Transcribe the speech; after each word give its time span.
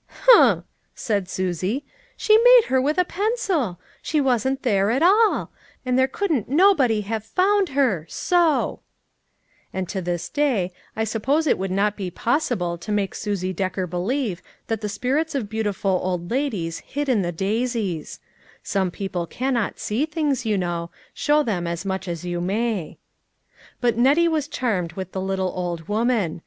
"Humph!" 0.08 0.64
said 0.94 1.28
Susie," 1.28 1.84
she 2.16 2.38
made 2.38 2.68
her 2.68 2.80
with 2.80 2.96
a 2.96 3.04
pencil; 3.04 3.78
she 4.00 4.22
wasn't 4.22 4.62
there 4.62 4.88
at 4.90 5.02
all; 5.02 5.50
and 5.84 5.98
there 5.98 6.08
couldn't 6.08 6.48
nobody 6.48 7.02
have 7.02 7.22
found 7.22 7.68
her. 7.76 8.06
So!" 8.08 8.38
A 8.40 8.48
WILL 8.56 8.82
AND 9.74 9.82
A 9.82 9.84
WAT. 9.84 9.88
285 9.88 9.88
And 9.88 9.88
to 10.06 10.10
this 10.10 10.28
day, 10.30 10.72
I 10.96 11.04
suppose 11.04 11.46
it 11.46 11.58
would 11.58 11.70
not 11.70 11.98
be 11.98 12.10
possible 12.10 12.78
to 12.78 12.90
make 12.90 13.14
Susie 13.14 13.52
Decker 13.52 13.86
believe 13.86 14.40
that 14.68 14.80
the 14.80 14.88
spirits 14.88 15.34
of 15.34 15.50
beautiful 15.50 16.00
old 16.02 16.30
ladies 16.30 16.78
hid 16.78 17.10
in 17.10 17.20
the 17.20 17.30
daisies 17.30 18.18
I 18.22 18.36
Some 18.62 18.90
people 18.90 19.26
cannot 19.26 19.78
see 19.78 20.06
things, 20.06 20.46
you 20.46 20.56
know, 20.56 20.90
show 21.12 21.42
them 21.42 21.66
as 21.66 21.84
much 21.84 22.08
as 22.08 22.24
you 22.24 22.40
may. 22.40 22.96
But 23.82 23.98
Nettie 23.98 24.26
was 24.28 24.48
charmed 24.48 24.94
with 24.94 25.12
the 25.12 25.20
little 25.20 25.52
old 25.54 25.86
woman. 25.86 26.40